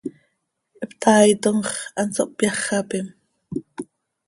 [0.83, 3.07] Ihptaaitom x, hanso hpyáxapim.